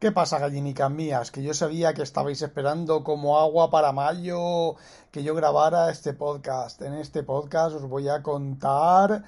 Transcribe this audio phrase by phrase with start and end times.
[0.00, 1.30] ¿Qué pasa, gallinicas mías?
[1.30, 4.76] Que yo sabía que estabais esperando como agua para mayo
[5.10, 6.80] que yo grabara este podcast.
[6.80, 9.24] En este podcast os voy a contar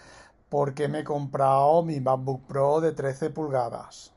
[0.49, 4.15] por qué me he comprado mi MacBook Pro de 13 pulgadas.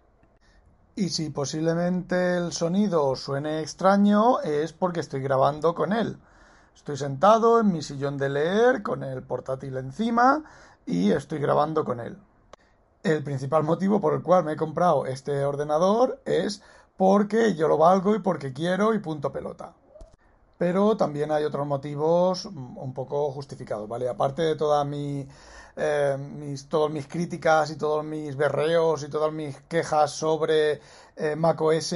[0.96, 6.18] Y si posiblemente el sonido suene extraño es porque estoy grabando con él.
[6.74, 10.46] Estoy sentado en mi sillón de leer con el portátil encima
[10.86, 12.18] y estoy grabando con él.
[13.06, 16.64] El principal motivo por el cual me he comprado este ordenador es
[16.98, 19.76] porque yo lo valgo y porque quiero y punto pelota.
[20.58, 24.10] Pero también hay otros motivos un poco justificados, ¿vale?
[24.10, 25.28] Aparte de todas mi,
[25.76, 30.82] eh, mis, todas mis críticas y todos mis berreos y todas mis quejas sobre
[31.16, 31.94] eh, macOS,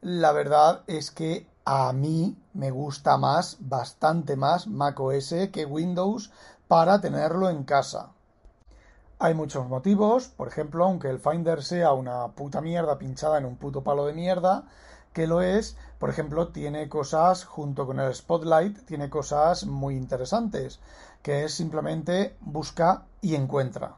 [0.00, 6.32] la verdad es que a mí me gusta más, bastante más macOS que Windows
[6.66, 8.15] para tenerlo en casa.
[9.18, 13.56] Hay muchos motivos, por ejemplo, aunque el Finder sea una puta mierda pinchada en un
[13.56, 14.64] puto palo de mierda,
[15.14, 20.80] que lo es, por ejemplo, tiene cosas, junto con el Spotlight, tiene cosas muy interesantes,
[21.22, 23.96] que es simplemente busca y encuentra.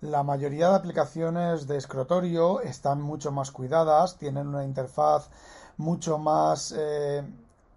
[0.00, 5.28] La mayoría de aplicaciones de escritorio están mucho más cuidadas, tienen una interfaz
[5.76, 7.22] mucho más eh,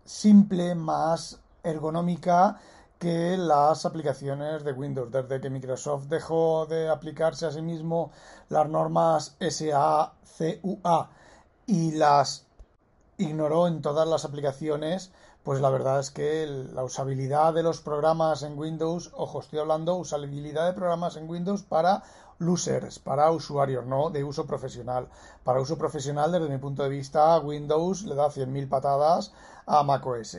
[0.04, 2.58] simple, más ergonómica
[3.04, 5.12] que las aplicaciones de Windows.
[5.12, 8.12] Desde que Microsoft dejó de aplicarse a sí mismo
[8.48, 11.10] las normas SACUA
[11.68, 12.46] y las
[13.18, 15.12] ignoró en todas las aplicaciones,
[15.44, 19.96] pues la verdad es que la usabilidad de los programas en Windows, ojo, estoy hablando
[19.96, 22.04] usabilidad de programas en Windows para
[22.40, 25.10] users, para usuarios, no de uso profesional.
[25.44, 29.34] Para uso profesional, desde mi punto de vista, Windows le da 100.000 patadas
[29.66, 30.38] a macOS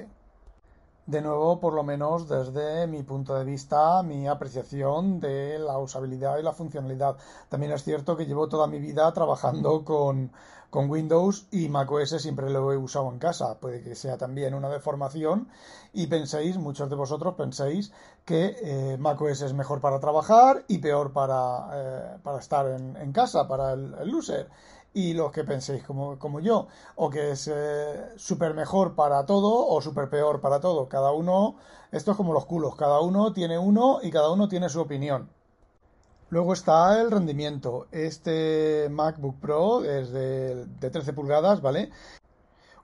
[1.06, 6.38] de nuevo, por lo menos desde mi punto de vista, mi apreciación de la usabilidad
[6.38, 7.16] y la funcionalidad.
[7.48, 10.32] También es cierto que llevo toda mi vida trabajando con,
[10.76, 13.60] Windows y macOS siempre lo he usado en casa.
[13.60, 15.46] Puede que sea también una deformación
[15.92, 17.92] y penséis, muchos de vosotros penséis
[18.24, 23.12] que eh, macOS es mejor para trabajar y peor para, eh, para estar en, en,
[23.12, 24.48] casa, para el, el user
[24.94, 29.66] y los que penséis como, como yo, o que es eh, súper mejor para todo
[29.66, 30.88] o súper peor para todo.
[30.88, 31.56] Cada uno,
[31.90, 35.28] esto es como los culos, cada uno tiene uno y cada uno tiene su opinión.
[36.30, 37.86] Luego está el rendimiento.
[37.90, 41.90] Este MacBook Pro es de, de 13 pulgadas, ¿vale?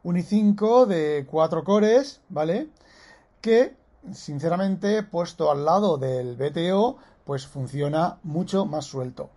[0.02, 2.68] Un i5 de 4 cores, ¿vale?
[3.40, 3.76] Que,
[4.12, 9.30] sinceramente, puesto al lado del BTO, pues funciona mucho más suelto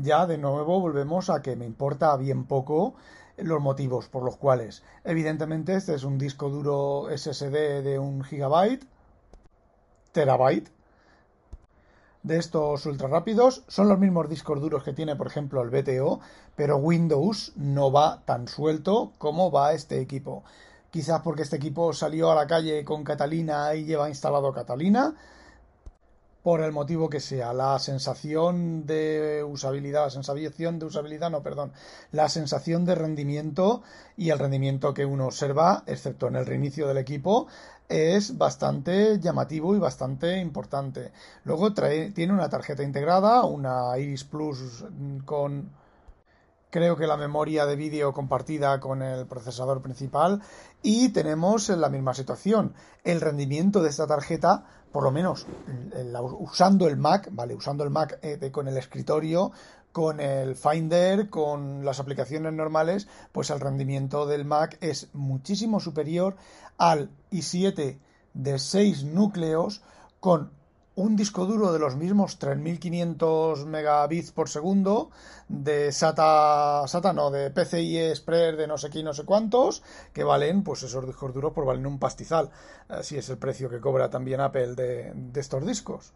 [0.00, 2.94] ya de nuevo volvemos a que me importa bien poco
[3.36, 4.82] los motivos por los cuales.
[5.04, 8.86] Evidentemente este es un disco duro SSD de un gigabyte,
[10.12, 10.70] terabyte,
[12.22, 13.64] de estos ultra rápidos.
[13.68, 16.20] Son los mismos discos duros que tiene, por ejemplo, el BTO,
[16.56, 20.42] pero Windows no va tan suelto como va este equipo.
[20.90, 25.14] Quizás porque este equipo salió a la calle con Catalina y lleva instalado Catalina
[26.44, 27.54] por el motivo que sea.
[27.54, 31.72] La sensación de usabilidad, la sensación de usabilidad, no, perdón,
[32.12, 33.82] la sensación de rendimiento
[34.18, 37.46] y el rendimiento que uno observa, excepto en el reinicio del equipo,
[37.88, 41.12] es bastante llamativo y bastante importante.
[41.44, 44.84] Luego trae, tiene una tarjeta integrada, una Iris Plus
[45.24, 45.70] con
[46.74, 50.42] creo que la memoria de vídeo compartida con el procesador principal
[50.82, 52.74] y tenemos la misma situación.
[53.04, 55.46] El rendimiento de esta tarjeta, por lo menos
[56.40, 59.52] usando el Mac, vale, usando el Mac eh, con el escritorio,
[59.92, 66.34] con el Finder, con las aplicaciones normales, pues el rendimiento del Mac es muchísimo superior
[66.76, 68.00] al i7
[68.32, 69.80] de 6 núcleos
[70.18, 70.50] con
[70.96, 75.10] un disco duro de los mismos 3500 megabits por segundo
[75.48, 79.82] de SATA, SATA no, de PCI Express de no sé qué no sé cuántos,
[80.12, 82.50] que valen, pues esos discos duros por valen un pastizal.
[82.88, 86.12] Así es el precio que cobra también Apple de, de estos discos.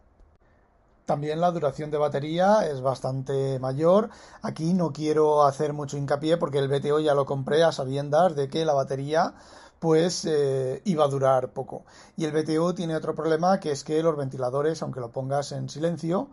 [1.06, 4.10] También la duración de batería es bastante mayor.
[4.42, 8.50] Aquí no quiero hacer mucho hincapié porque el BTO ya lo compré a sabiendas de
[8.50, 9.34] que la batería
[9.78, 11.84] pues eh, iba a durar poco.
[12.16, 15.68] Y el BTO tiene otro problema que es que los ventiladores, aunque lo pongas en
[15.68, 16.28] silencio,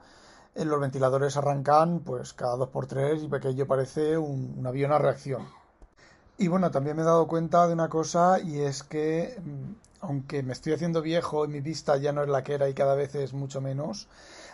[0.56, 4.92] eh, los ventiladores arrancan pues cada dos por tres y pequeño parece un, un avión
[4.92, 5.48] a reacción.
[6.38, 10.44] Y bueno, también me he dado cuenta de una cosa y es que mm, aunque
[10.44, 12.96] me estoy haciendo viejo y mi vista ya no es la que era y cada
[12.96, 14.08] vez es mucho menos,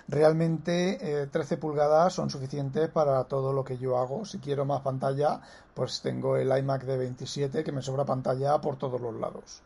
[0.07, 4.25] Realmente 13 eh, pulgadas son suficientes para todo lo que yo hago.
[4.25, 5.41] Si quiero más pantalla,
[5.73, 9.61] pues tengo el iMac de 27 que me sobra pantalla por todos los lados.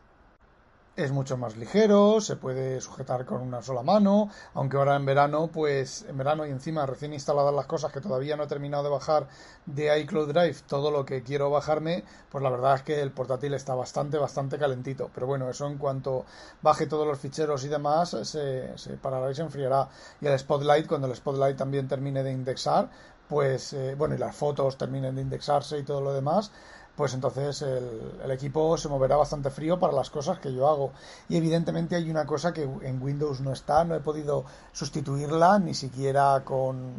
[0.96, 5.50] Es mucho más ligero, se puede sujetar con una sola mano, aunque ahora en verano,
[5.52, 8.88] pues en verano y encima recién instaladas las cosas que todavía no he terminado de
[8.88, 9.28] bajar
[9.66, 13.52] de iCloud Drive, todo lo que quiero bajarme, pues la verdad es que el portátil
[13.52, 15.10] está bastante, bastante calentito.
[15.14, 16.24] Pero bueno, eso en cuanto
[16.62, 18.72] baje todos los ficheros y demás, se,
[19.02, 19.88] parará y se enfriará.
[20.22, 22.88] Y el Spotlight, cuando el Spotlight también termine de indexar,
[23.28, 26.52] pues eh, bueno, y las fotos terminen de indexarse y todo lo demás,
[26.96, 30.92] pues entonces el, equipo se moverá bastante frío para las cosas que yo hago.
[31.28, 35.74] Y evidentemente hay una cosa que en Windows no está, no he podido sustituirla ni
[35.74, 36.94] siquiera con,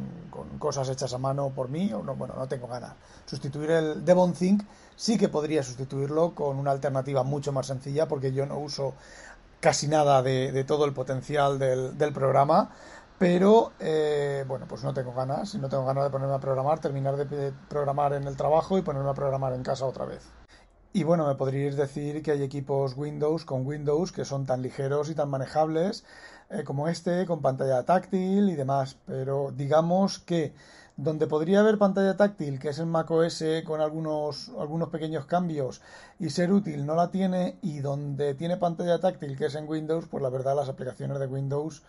[0.59, 2.94] cosas hechas a mano por mí, o no, bueno, no tengo ganas.
[3.25, 4.63] Sustituir el Devon Think
[4.95, 8.93] sí que podría sustituirlo con una alternativa mucho más sencilla porque yo no uso
[9.59, 12.69] casi nada de, todo el potencial del, del programa
[13.17, 17.17] pero eh, bueno, pues no tengo ganas, no tengo ganas de ponerme a programar, terminar
[17.17, 20.23] de programar en el trabajo y ponerme a programar en casa otra vez.
[20.93, 25.09] Y bueno, me podríais decir que hay equipos Windows con Windows que son tan ligeros
[25.09, 26.05] y tan manejables
[26.49, 30.53] eh, como este, con pantalla táctil y demás, pero digamos que
[30.95, 35.81] donde podría haber pantalla táctil, que es en macOS con algunos, algunos pequeños cambios
[36.19, 40.07] y ser útil, no la tiene, y donde tiene pantalla táctil, que es en Windows,
[40.07, 41.83] pues la verdad las aplicaciones de Windows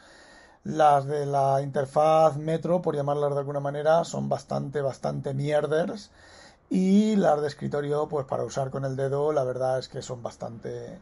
[0.69, 6.11] las de la interfaz Metro, por llamarlas de alguna manera, son bastante, bastante mierders.
[6.69, 10.23] Y las de escritorio, pues para usar con el dedo, la verdad es que son
[10.23, 10.99] bastante,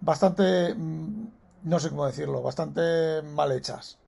[0.00, 1.26] bastante, mm,
[1.64, 3.98] no sé cómo decirlo, bastante mal hechas.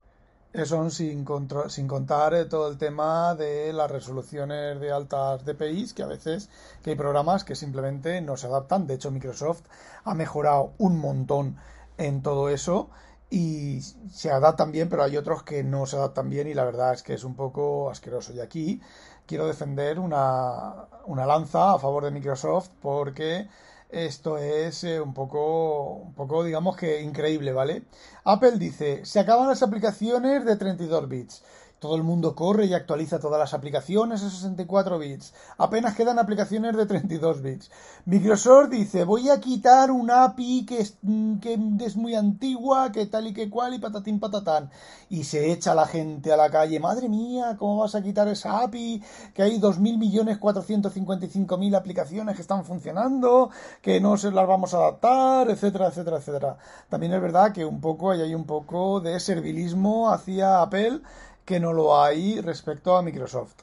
[0.54, 1.26] Eso sin,
[1.68, 6.48] sin contar eh, todo el tema de las resoluciones de altas DPIs, que a veces
[6.82, 8.86] que hay programas que simplemente no se adaptan.
[8.86, 9.64] De hecho, Microsoft
[10.04, 11.58] ha mejorado un montón
[11.98, 12.88] en todo eso
[13.30, 16.94] y se adaptan bien, pero hay otros que no se adaptan bien y la verdad
[16.94, 18.32] es que es un poco asqueroso.
[18.32, 18.80] Y aquí
[19.26, 23.48] quiero defender una, una lanza a favor de Microsoft porque
[23.90, 27.84] esto es eh, un poco, un poco, digamos que increíble, ¿vale?
[28.24, 31.42] Apple dice, se acaban las aplicaciones de 32 bits.
[31.78, 35.34] Todo el mundo corre y actualiza todas las aplicaciones a 64 bits.
[35.58, 37.70] Apenas quedan aplicaciones de 32 bits.
[38.06, 40.96] Microsoft dice, voy a quitar una API que es,
[41.42, 44.70] que es muy antigua, que tal y que cual, y patatín patatán.
[45.10, 46.80] Y se echa la gente a la calle.
[46.80, 49.02] Madre mía, ¿cómo vas a quitar esa API?
[49.34, 53.50] Que hay 2.455.000 aplicaciones que están funcionando,
[53.82, 56.56] que no se las vamos a adaptar, etcétera, etcétera, etcétera.
[56.88, 61.02] También es verdad que un poco, hay un poco de servilismo hacia Apple
[61.46, 63.54] que no lo hay respecto a Microsoft.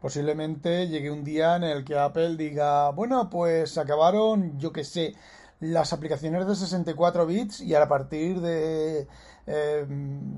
[0.00, 5.14] Posiblemente llegue un día en el que Apple diga, bueno, pues acabaron, yo que sé,
[5.60, 9.08] las aplicaciones de 64 bits y a partir de,
[9.46, 9.86] eh,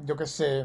[0.04, 0.64] yo que sé,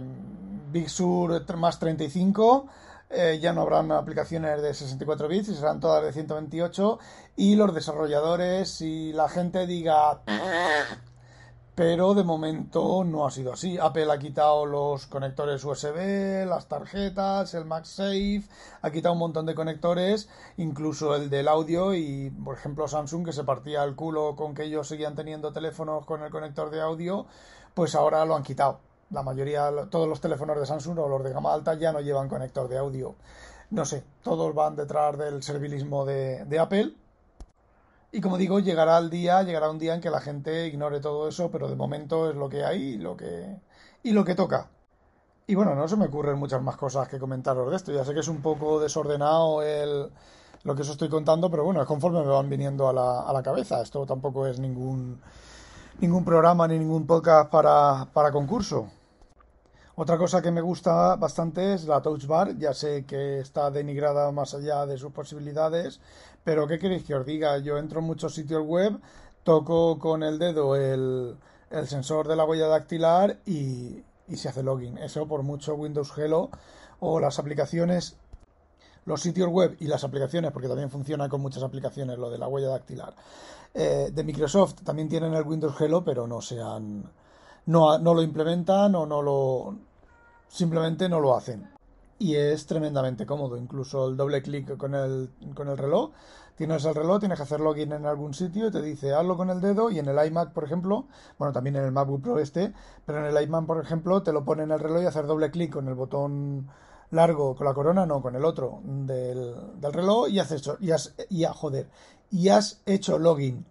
[0.71, 2.67] Big Sur más 35,
[3.09, 6.99] eh, ya no habrán aplicaciones de 64 bits y serán todas de 128
[7.37, 10.21] y los desarrolladores y la gente diga
[11.75, 13.77] pero de momento no ha sido así.
[13.79, 18.43] Apple ha quitado los conectores USB, las tarjetas, el MagSafe,
[18.81, 23.33] ha quitado un montón de conectores, incluso el del audio y, por ejemplo, Samsung que
[23.33, 27.25] se partía el culo con que ellos seguían teniendo teléfonos con el conector de audio,
[27.73, 28.79] pues ahora lo han quitado.
[29.09, 32.29] La mayoría, todos los teléfonos de Samsung o los de gama alta ya no llevan
[32.29, 33.15] conector de audio.
[33.71, 36.93] No sé, todos van detrás del servilismo de, de Apple
[38.13, 41.27] y como digo, llegará el día, llegará un día en que la gente ignore todo
[41.27, 43.59] eso, pero de momento es lo que hay y lo que,
[44.03, 44.69] y lo que toca.
[45.47, 47.91] Y bueno, no se me ocurren muchas más cosas que comentaros de esto.
[47.91, 50.11] Ya sé que es un poco desordenado el,
[50.63, 53.33] lo que os estoy contando, pero bueno, es conforme me van viniendo a la, a
[53.33, 53.81] la cabeza.
[53.81, 55.19] Esto tampoco es ningún,
[55.99, 58.91] ningún programa ni ningún podcast para, para concurso.
[59.95, 62.57] Otra cosa que me gusta bastante es la Touch Bar.
[62.57, 65.99] Ya sé que está denigrada más allá de sus posibilidades,
[66.43, 67.59] pero ¿qué queréis que os diga?
[67.59, 68.99] Yo entro en muchos sitios web,
[69.43, 71.37] toco con el dedo el,
[71.85, 74.97] sensor de la huella dactilar y, se hace login.
[74.97, 76.49] Eso por mucho Windows Hello
[76.99, 78.15] o las aplicaciones,
[79.05, 82.47] los sitios web y las aplicaciones, porque también funciona con muchas aplicaciones lo de la
[82.47, 83.13] huella dactilar.
[83.75, 87.03] Eh, de Microsoft también tienen el Windows Hello, pero no se han
[87.65, 89.75] no, no lo implementan o no lo
[90.47, 91.69] simplemente no lo hacen.
[92.19, 96.11] Y es tremendamente cómodo, incluso el doble clic con el, con el reloj.
[96.55, 99.59] Tienes el reloj, tienes que hacer login en algún sitio, te dice hazlo con el
[99.59, 101.07] dedo y en el iMac, por ejemplo,
[101.39, 102.73] bueno, también en el MacBook Pro este,
[103.05, 105.49] pero en el iMac, por ejemplo, te lo pone en el reloj y hacer doble
[105.49, 106.69] clic con el botón
[107.09, 110.91] largo, con la corona, no, con el otro del, del reloj y has hecho, y
[111.29, 111.89] y a, joder,
[112.29, 113.65] y has hecho login.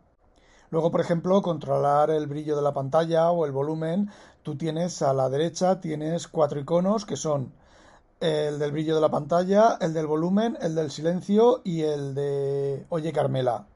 [0.73, 4.09] Luego, por ejemplo, controlar el brillo de la pantalla o el volumen.
[4.43, 7.53] Tú tienes a la derecha, tienes cuatro iconos que son
[8.21, 12.87] el del brillo de la pantalla, el del volumen, el del silencio y el de
[12.89, 13.67] Oye Carmela.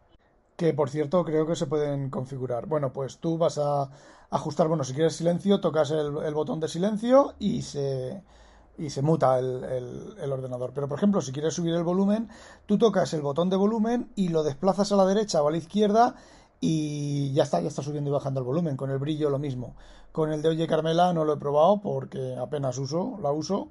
[0.56, 2.64] que por cierto creo que se pueden configurar.
[2.64, 3.90] Bueno, pues tú vas a
[4.30, 8.22] ajustar, bueno, si quieres silencio, tocas el, botón de silencio y se,
[8.78, 9.62] y se muta el,
[10.18, 10.72] el, ordenador.
[10.74, 12.30] Pero por ejemplo, si quieres subir el volumen,
[12.64, 15.58] tú tocas el botón de volumen y lo desplazas a la derecha o a la
[15.58, 16.14] izquierda
[16.68, 18.76] y ya está, ya está subiendo y bajando el volumen.
[18.76, 19.76] Con el brillo lo mismo.
[20.10, 23.68] Con el de Oye Carmela no lo he probado porque apenas uso, la uso.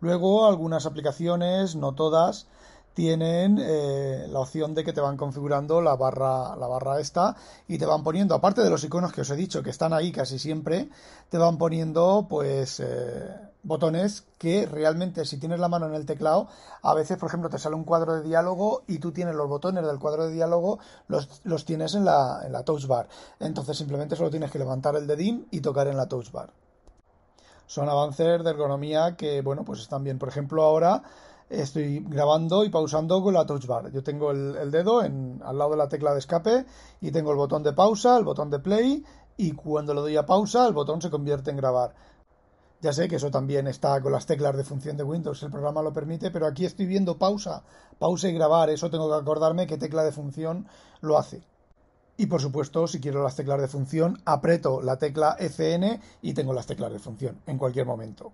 [0.00, 2.46] Luego algunas aplicaciones, no todas,
[2.94, 7.36] tienen eh, la opción de que te van configurando la barra, la barra esta
[7.68, 10.12] y te van poniendo, aparte de los iconos que os he dicho que están ahí
[10.12, 10.88] casi siempre,
[11.28, 16.48] te van poniendo pues eh, botones que realmente si tienes la mano en el teclado,
[16.82, 19.86] a veces por ejemplo te sale un cuadro de diálogo y tú tienes los botones
[19.86, 20.78] del cuadro de diálogo,
[21.08, 23.08] los, los tienes en la, en la touch bar.
[23.40, 26.50] Entonces simplemente solo tienes que levantar el dedín y tocar en la touch bar.
[27.66, 30.18] Son avances de ergonomía que, bueno, pues están bien.
[30.18, 31.02] Por ejemplo, ahora
[31.48, 33.90] estoy grabando y pausando con la touch bar.
[33.92, 36.66] Yo tengo el, dedo al lado de la tecla de escape
[37.00, 39.04] y tengo el botón de pausa, el botón de play
[39.36, 41.94] y cuando le doy a pausa el botón se convierte en grabar.
[42.82, 45.82] Ya sé que eso también está con las teclas de función de Windows, el programa
[45.82, 47.62] lo permite, pero aquí estoy viendo pausa,
[48.00, 50.66] pausa y grabar, eso tengo que acordarme qué tecla de función
[51.00, 51.44] lo hace.
[52.16, 56.52] Y por supuesto, si quiero las teclas de función, aprieto la tecla FN y tengo
[56.52, 58.32] las teclas de función en cualquier momento.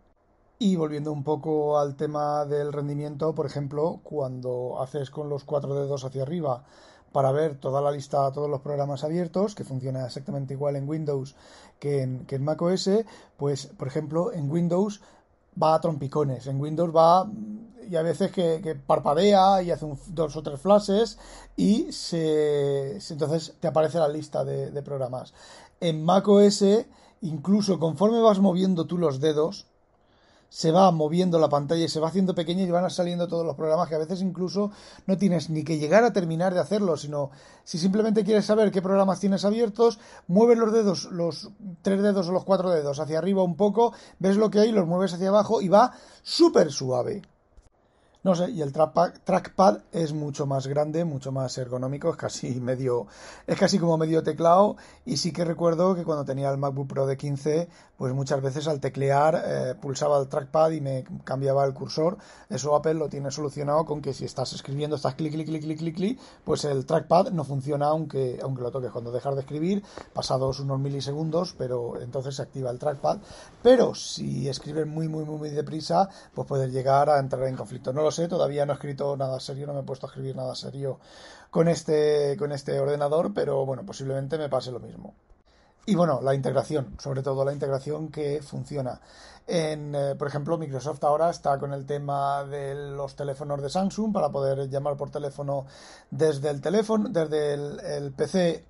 [0.60, 5.72] Y volviendo un poco al tema del rendimiento, por ejemplo, cuando haces con los cuatro
[5.74, 6.64] dedos hacia arriba
[7.12, 11.36] para ver toda la lista, todos los programas abiertos, que funciona exactamente igual en Windows
[11.78, 12.90] que en, que en macOS,
[13.36, 15.00] pues, por ejemplo, en Windows
[15.60, 16.48] va a trompicones.
[16.48, 17.30] En Windows va
[17.88, 21.18] y a veces que, parpadea y hace dos o tres flashes
[21.56, 25.32] y se, entonces te aparece la lista de, de programas.
[25.80, 26.64] En macOS,
[27.22, 29.67] incluso conforme vas moviendo tú los dedos,
[30.48, 33.56] se va moviendo la pantalla y se va haciendo pequeña y van saliendo todos los
[33.56, 34.70] programas que a veces incluso
[35.06, 37.30] no tienes ni que llegar a terminar de hacerlo, sino
[37.64, 41.50] si simplemente quieres saber qué programas tienes abiertos, mueves los dedos, los
[41.82, 44.86] tres dedos o los cuatro dedos hacia arriba un poco, ves lo que hay, los
[44.86, 47.22] mueves hacia abajo y va súper suave.
[48.24, 53.06] No sé, y el trackpad, es mucho más grande, mucho más ergonómico, es casi medio,
[53.46, 54.76] es casi como medio teclado.
[55.04, 58.66] Y sí que recuerdo que cuando tenía el MacBook Pro de 15, pues muchas veces
[58.66, 62.18] al teclear eh, pulsaba el trackpad y me cambiaba el cursor.
[62.48, 65.78] Eso Apple lo tiene solucionado con que si estás escribiendo, estás clic, clic, clic, clic,
[65.78, 68.90] clic, clic, pues el trackpad no funciona aunque, aunque lo toques.
[68.90, 73.18] Cuando dejas de escribir, pasados unos milisegundos, pero entonces se activa el trackpad.
[73.62, 77.92] Pero si escribes muy, muy, muy, muy deprisa, pues puedes llegar a entrar en conflicto.
[78.10, 80.98] Sé, todavía no he escrito nada serio, no me he puesto a escribir nada serio
[81.50, 85.14] con este, con este ordenador, pero bueno, posiblemente me pase lo mismo.
[85.88, 89.00] Y bueno, la integración, sobre todo la integración que funciona.
[89.46, 94.12] En, eh, por ejemplo, Microsoft ahora está con el tema de los teléfonos de Samsung
[94.12, 95.64] para poder llamar por teléfono
[96.10, 97.54] desde el teléfono, desde
[97.96, 98.66] el, PC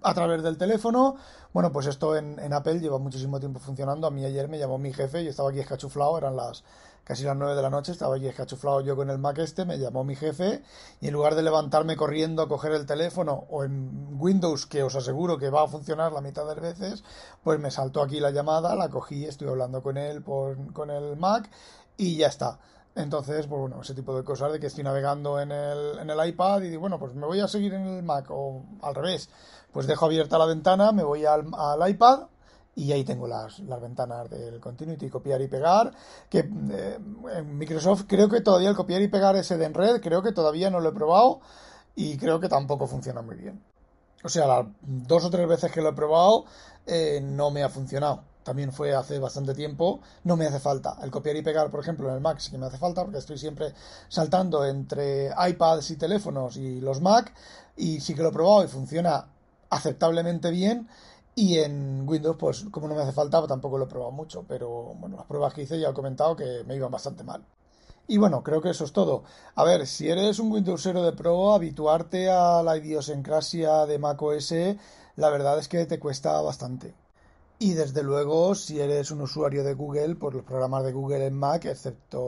[0.00, 1.16] a través del teléfono.
[1.52, 4.06] Bueno, pues esto en, en, Apple lleva muchísimo tiempo funcionando.
[4.06, 6.64] A mí ayer me llamó mi jefe, yo estaba aquí escachuflado, eran las
[7.04, 9.78] casi las 9 de la noche, estaba allí escachuflado yo con el Mac este, me
[9.78, 10.62] llamó mi jefe
[11.00, 14.96] y en lugar de levantarme corriendo a coger el teléfono o en Windows, que os
[14.96, 17.04] aseguro que va a funcionar la mitad de veces,
[17.42, 21.16] pues me saltó aquí la llamada, la cogí, estuve hablando con él por, con el
[21.16, 21.50] Mac
[21.96, 22.58] y ya está.
[22.96, 26.28] Entonces, pues bueno, ese tipo de cosas de que estoy navegando en el, en el
[26.28, 29.28] iPad y digo, bueno, pues me voy a seguir en el Mac o al revés,
[29.72, 32.28] pues dejo abierta la ventana, me voy al, al iPad
[32.76, 35.92] y ahí tengo las, las ventanas del Continuity, copiar y pegar,
[36.28, 36.98] que eh,
[37.36, 40.32] en Microsoft creo que todavía el copiar y pegar ese de en red, creo que
[40.32, 41.40] todavía no lo he probado
[41.94, 43.62] y creo que tampoco funciona muy bien.
[44.24, 46.46] O sea, las dos o tres veces que lo he probado
[46.86, 48.22] eh, no me ha funcionado.
[48.42, 50.98] También fue hace bastante tiempo, no me hace falta.
[51.02, 53.18] El copiar y pegar, por ejemplo, en el Mac sí que me hace falta porque
[53.18, 53.72] estoy siempre
[54.08, 57.32] saltando entre iPads y teléfonos y los Mac
[57.76, 59.28] y sí que lo he probado y funciona
[59.70, 60.88] aceptablemente bien
[61.34, 64.44] y en Windows, pues como no me hace falta, pues, tampoco lo he probado mucho,
[64.46, 67.44] pero bueno, las pruebas que hice ya he comentado que me iban bastante mal.
[68.06, 69.24] Y bueno, creo que eso es todo.
[69.54, 74.54] A ver, si eres un Windowsero de pro, habituarte a la idiosincrasia de macOS,
[75.16, 76.94] la verdad es que te cuesta bastante.
[77.58, 81.34] Y desde luego, si eres un usuario de Google, pues los programas de Google en
[81.34, 82.20] Mac, excepto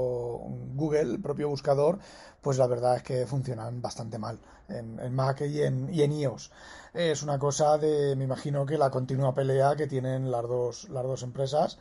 [0.74, 1.98] Google, el propio buscador,
[2.40, 6.52] pues la verdad es que funcionan bastante mal en, Mac y en, y en iOS.
[6.94, 11.02] Es una cosa de, me imagino que la continua pelea que tienen las dos, las
[11.02, 11.78] dos empresas.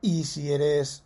[0.00, 1.02] Y si eres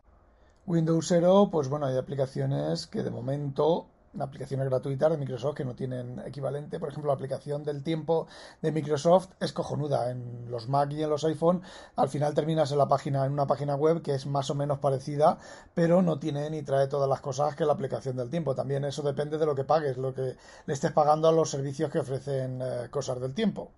[0.67, 3.87] Windows 0, pues bueno, hay aplicaciones que de momento
[4.19, 6.79] aplicaciones gratuitas de Microsoft que no tienen equivalente.
[6.79, 8.27] Por ejemplo, la aplicación del tiempo
[8.63, 10.11] de Microsoft es cojonuda.
[10.11, 11.63] En los Mac y en los iPhone,
[11.97, 14.79] al final terminas en la página, en una página web que es más o menos
[14.79, 15.39] parecida,
[15.75, 18.55] pero no tiene ni trae todas las cosas que la aplicación del tiempo.
[18.55, 20.37] También eso depende de lo que pagues, lo que
[20.67, 23.71] le estés pagando a los servicios que ofrecen eh, cosas del tiempo.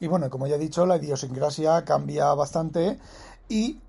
[0.00, 2.98] Y bueno, como ya he dicho, la idiosincrasia cambia bastante
[3.48, 3.80] y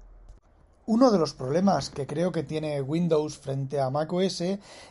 [0.88, 4.44] uno de los problemas que creo que tiene Windows frente a macOS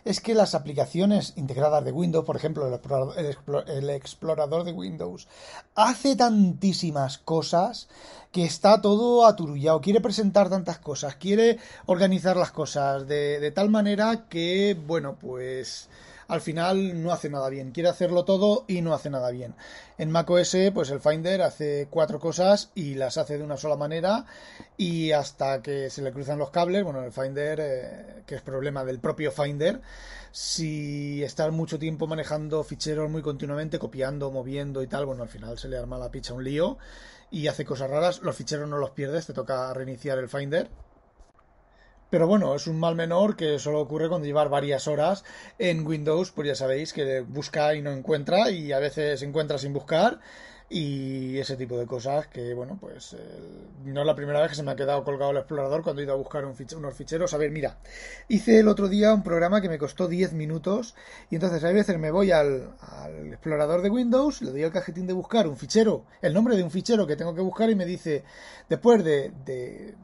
[0.04, 5.28] es que las aplicaciones integradas de Windows, por ejemplo, el explorador, de Windows,
[5.74, 7.88] hace tantísimas cosas
[8.32, 13.70] que está todo aturullado, quiere presentar tantas cosas, quiere organizar las cosas de, de tal
[13.70, 15.88] manera que, bueno, pues
[16.28, 17.72] al final no hace nada bien.
[17.72, 19.54] Quiere hacerlo todo y no hace nada bien.
[19.98, 24.26] En macOS, pues el Finder hace cuatro cosas y las hace de una sola manera
[24.76, 28.84] y hasta que se le cruzan los cables, bueno, el Finder, eh, que es problema
[28.84, 29.80] del propio Finder,
[30.32, 35.58] si está mucho tiempo manejando ficheros muy continuamente, copiando, moviendo y tal, bueno, al final
[35.58, 36.78] se le arma la picha un lío
[37.30, 38.22] y hace cosas raras.
[38.22, 40.68] Los ficheros no los pierdes, te toca reiniciar el Finder
[42.14, 45.24] pero bueno, es un mal menor que solo ocurre cuando llevar varias horas
[45.58, 49.72] en Windows, pues ya sabéis que busca y no encuentra y a veces encuentra sin
[49.72, 50.20] buscar
[50.68, 53.16] y ese tipo de cosas que, bueno, pues
[53.84, 56.04] no es la primera vez que se me ha quedado colgado el explorador cuando he
[56.04, 57.34] ido a buscar unos ficheros.
[57.34, 57.78] A ver, mira,
[58.28, 60.94] hice el otro día un programa que me costó 10 minutos
[61.30, 62.76] y entonces a veces me voy al,
[63.32, 66.70] explorador de Windows, le doy al cajetín de buscar un fichero, el nombre de un
[66.70, 68.22] fichero que tengo que buscar y me dice,
[68.68, 69.96] después de de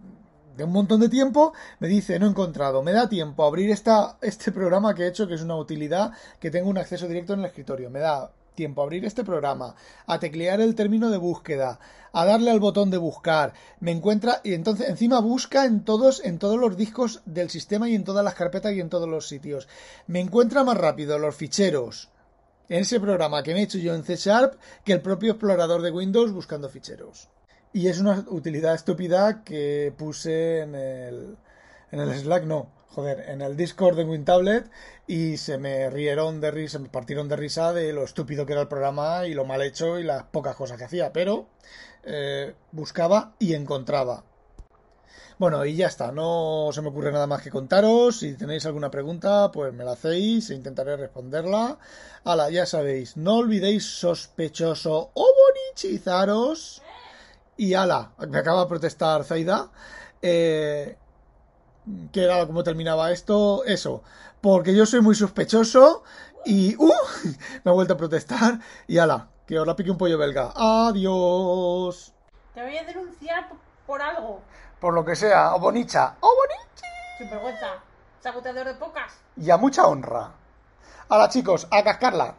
[0.59, 4.19] un montón de tiempo, me dice no he encontrado, me da tiempo a abrir esta,
[4.21, 7.40] este programa que he hecho, que es una utilidad que tengo un acceso directo en
[7.40, 9.75] el escritorio, me da tiempo a abrir este programa,
[10.07, 11.78] a teclear el término de búsqueda,
[12.12, 16.38] a darle al botón de buscar, me encuentra y entonces encima busca en todos en
[16.38, 19.69] todos los discos del sistema y en todas las carpetas y en todos los sitios.
[20.07, 22.11] Me encuentra más rápido los ficheros
[22.69, 24.54] en ese programa que me he hecho yo en C Sharp
[24.85, 27.28] que el propio explorador de Windows buscando ficheros.
[27.73, 31.37] Y es una utilidad estúpida que puse en el,
[31.93, 34.69] en el Slack, no, joder, en el Discord de WinTablet
[35.07, 38.62] y se me rieron de risa, me partieron de risa de lo estúpido que era
[38.62, 41.47] el programa y lo mal hecho y las pocas cosas que hacía, pero
[42.03, 44.25] eh, buscaba y encontraba.
[45.39, 48.19] Bueno, y ya está, no se me ocurre nada más que contaros.
[48.19, 51.79] Si tenéis alguna pregunta, pues me la hacéis e intentaré responderla.
[52.25, 55.35] Hala, ya sabéis, no olvidéis sospechoso o
[55.75, 56.83] bonichizaros
[57.60, 59.68] y ala, me acaba de protestar Zaida.
[60.23, 60.96] Eh,
[62.10, 63.64] ¿Qué era cómo terminaba esto?
[63.66, 64.02] Eso.
[64.40, 66.02] Porque yo soy muy sospechoso
[66.46, 66.75] y.
[66.76, 66.90] ¡Uh!
[67.64, 68.60] Me ha vuelto a protestar.
[68.86, 70.54] Y ala, que ahora pique un pollo belga.
[70.56, 72.14] Adiós.
[72.54, 73.50] Te voy a denunciar
[73.86, 74.40] por algo.
[74.80, 75.54] Por lo que sea.
[75.54, 76.16] O bonicha.
[76.20, 76.88] ¡O bonichi!
[77.18, 77.84] Sin vergüenza.
[78.20, 79.18] Saboteador de pocas.
[79.36, 80.32] Y a mucha honra.
[81.10, 82.36] Hala, chicos, a cascarla.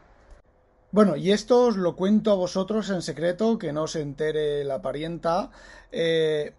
[0.91, 4.81] Bueno, y esto os lo cuento a vosotros en secreto, que no se entere la
[4.81, 5.49] parienta.
[5.89, 6.53] Eh,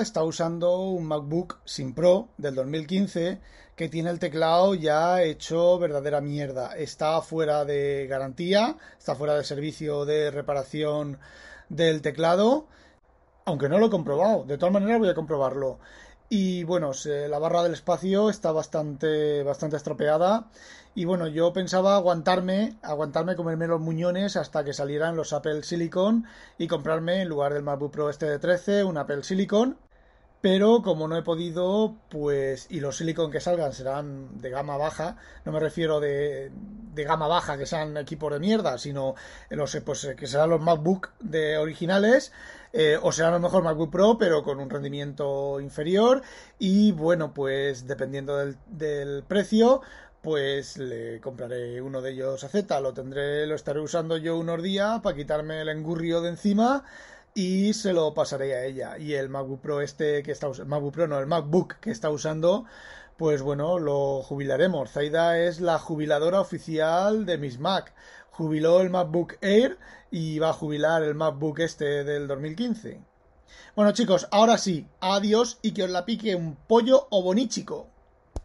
[0.00, 3.40] está usando un MacBook Sin Pro del 2015
[3.74, 6.76] que tiene el teclado ya hecho verdadera mierda.
[6.76, 11.18] Está fuera de garantía, está fuera de servicio de reparación
[11.68, 12.68] del teclado,
[13.46, 14.44] aunque no lo he comprobado.
[14.44, 15.80] De todas maneras voy a comprobarlo.
[16.28, 16.90] Y bueno,
[17.28, 20.48] la barra del espacio está bastante, bastante estropeada.
[20.94, 26.24] Y bueno, yo pensaba aguantarme, aguantarme, comerme los muñones hasta que salieran los Apple Silicon
[26.58, 29.76] y comprarme en lugar del MacBook Pro este de 13 un Apple Silicon
[30.40, 35.16] pero como no he podido, pues, y los silicon que salgan serán de gama baja,
[35.44, 36.50] no me refiero de,
[36.94, 39.14] de gama baja que sean equipos de mierda, sino
[39.50, 42.32] los, pues, que serán los MacBook de originales,
[42.72, 46.22] eh, o serán a lo mejor MacBook Pro, pero con un rendimiento inferior,
[46.58, 49.80] y bueno, pues dependiendo del, del precio,
[50.22, 54.62] pues le compraré uno de ellos a Z, lo tendré, lo estaré usando yo unos
[54.62, 56.84] días para quitarme el engurrio de encima
[57.36, 58.98] y se lo pasaré a ella.
[58.98, 62.64] Y el MacBook Pro este que está usando, Pro no, el MacBook que está usando,
[63.18, 64.90] pues bueno, lo jubilaremos.
[64.90, 67.92] Zaida es la jubiladora oficial de Miss Mac.
[68.30, 69.78] Jubiló el MacBook Air
[70.10, 73.02] y va a jubilar el MacBook este del 2015.
[73.76, 77.88] Bueno chicos, ahora sí, adiós y que os la pique un pollo o bonichico.